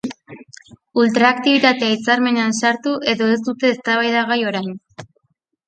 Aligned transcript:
Ultraaktibitatea 1.01 1.91
hitzarmenean 1.95 2.57
sartu 2.63 2.95
edo 3.13 3.29
ez 3.37 3.39
dute 3.51 3.73
eztabaidagai 3.77 4.43
orain. 4.53 4.77